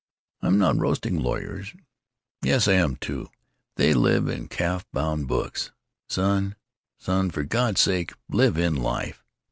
I'm 0.41 0.57
not 0.57 0.77
roasting 0.79 1.19
lawyers——Yes, 1.21 2.67
I 2.67 2.71
am, 2.73 2.95
too. 2.95 3.29
They 3.75 3.93
live 3.93 4.27
in 4.27 4.47
calf 4.47 4.83
bound 4.91 5.27
books. 5.27 5.69
Son, 6.09 6.55
son, 6.97 7.29
for 7.29 7.43
God's 7.43 7.81
sake 7.81 8.11
live 8.27 8.57
in 8.57 8.73
life." 8.77 9.23